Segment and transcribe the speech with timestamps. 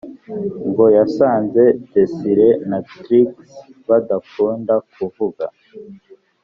[0.69, 1.63] ngo yasanze
[1.93, 3.29] desire na trix
[3.87, 5.45] badakunda kuvuga